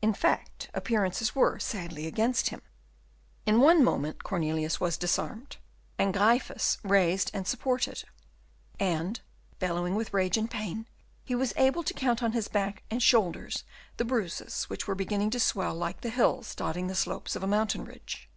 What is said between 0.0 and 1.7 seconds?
In fact, appearances were